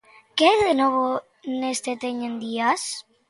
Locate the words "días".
2.45-2.81